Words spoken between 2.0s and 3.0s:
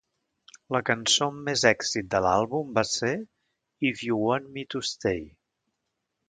de l'àlbum va